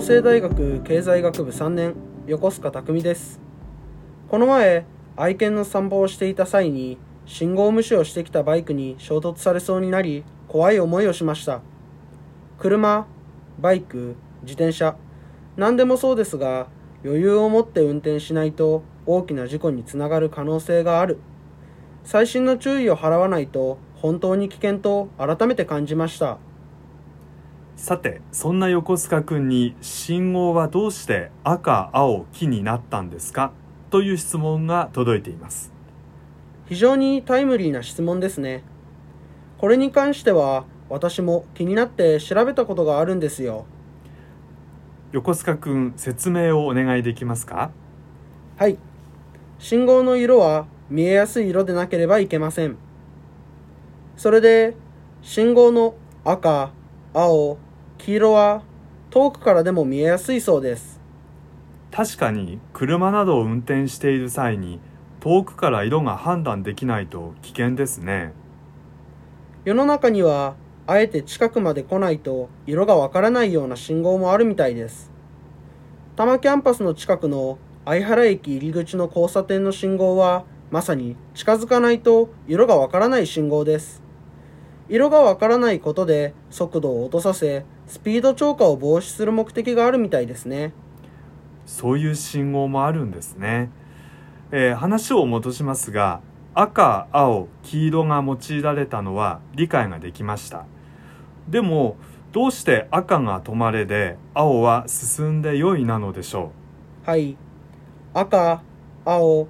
[0.00, 1.94] 法政大学経済学部3年
[2.26, 3.38] 横須賀匠です。
[4.30, 11.60] この前愛犬の散歩をしていた際に信号無視をしてきたバイクに衝突されそうになり怖い思いをしました。
[12.58, 13.06] 車
[13.60, 14.96] バイク自転車
[15.58, 16.68] 何でもそうですが
[17.04, 21.18] 余裕を持って運転しないと大きな事故につながる可能性がある。
[22.04, 26.38] 細心の注意を払わないと本当に危険と改めて感じました。
[27.80, 33.52] さてそんな横須賀君に信号はどうして赤青黄になったんですか？
[33.88, 35.72] という質問が届いています。
[36.68, 38.64] 非常にタイムリーな質問ですね。
[39.56, 43.64] これに関しては私も気になって調べたことがあるんですよ。
[45.12, 47.70] 横須賀君説明をお願いできますか？
[48.58, 48.76] はい。
[49.58, 52.76] 信号の色は見えやすい色でなければいけません。
[54.18, 54.74] それで
[55.22, 55.94] 信号の
[56.26, 56.72] 赤
[57.14, 57.56] 青
[58.00, 58.62] 黄色は
[59.10, 60.98] 遠くからでも見えやすいそうです。
[61.90, 64.80] 確かに車などを運転している際に
[65.20, 68.32] 遠くから色が判断できないと危険ですね。
[69.66, 70.54] 世の中には
[70.86, 75.10] あえて近くまで来ないと色がわからないような信号もあるみたいです。
[76.16, 84.02] 多摩キャンパスの近くの相原駅入り口の交差点の信号はまさに近づかないと色がわからない信号です
[84.90, 90.72] 色がわからないことで速度を落とさせスピード超過を防止する目的があるみたいですね。
[91.64, 93.70] そういう信号もあるんですね、
[94.50, 96.20] えー、話を戻しますが
[96.54, 100.66] 赤青黄色が用いられたのは理解ができました。
[101.48, 101.96] でも
[102.32, 106.50] どうして赤が止まれで青は進んで良いなのでしょ
[107.06, 107.10] う？
[107.10, 107.36] はい。
[108.12, 108.62] 赤
[109.04, 109.46] 青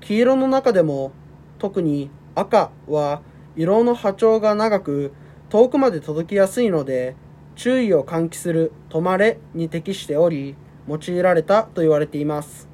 [0.00, 1.12] 黄色の中でも
[1.58, 3.22] 特に赤は
[3.56, 5.12] 色の波長が長く
[5.48, 7.16] 遠くまで届きやすいので
[7.56, 10.54] 注意を喚起する止まれに適しており
[10.88, 12.68] 用いられたと言われています。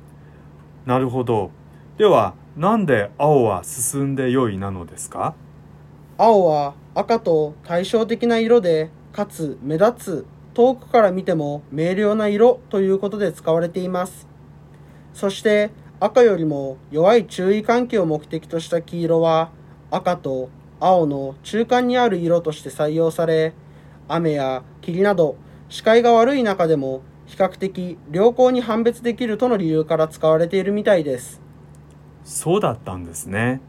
[0.85, 1.51] なるほど。
[1.99, 5.35] ではなんで青は進んで良いなのですか？
[6.19, 14.27] 青は赤と対照的な色でかつ目立つ遠くから見ても明瞭な色ということで使われています。
[15.13, 19.51] そして赤よりも弱い注意喚起を目的とした黄色は
[19.91, 20.51] 赤と
[20.81, 23.55] 青の中間にある色として採用され
[24.09, 25.37] 雨や霧など
[25.69, 31.41] 視界が悪い中でも比較的良好に判別できるとの理由から使われているみたいです。
[32.25, 33.61] そうだったんですね。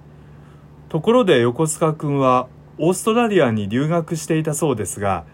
[0.90, 2.48] ところで横須賀君は
[2.78, 5.26] オーストラリアに留学していたそうですが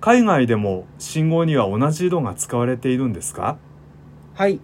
[0.00, 3.58] 海外でも信号には同じ色が使われているんですか？
[4.34, 4.60] はい。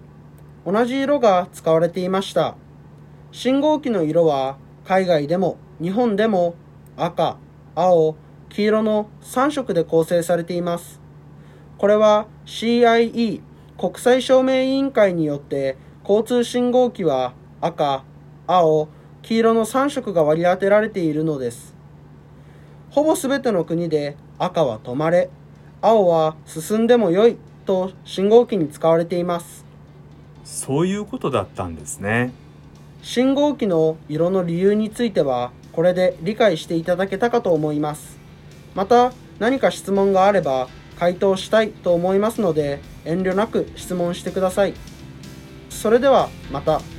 [0.67, 2.57] 同じ色が使われていました。
[3.33, 6.55] 信号機の色は海外でも日本でも
[6.97, 7.37] 赤
[7.75, 8.17] 青
[8.49, 11.01] 黄色の3色で構成されています。
[11.79, 13.41] これは CIE
[13.77, 18.05] 国際証明委員会によって交通信号機は赤
[18.47, 18.89] 青
[19.23, 21.75] 黄色の3色が割り当てられているのです。
[22.91, 25.31] ほぼ全ての国で赤は止まれ
[25.81, 27.37] 青は進んでもよい
[27.67, 29.65] と信号機に使われています。
[30.45, 32.33] そういうことだったんですね。
[33.03, 38.19] 信号機の色の理由についてはこれで理解していただけたかと思います
[38.75, 40.69] また何か質問があれば
[40.99, 44.75] 回答したいと思いますので遠慮なく質問してください
[45.71, 46.94] それではまた。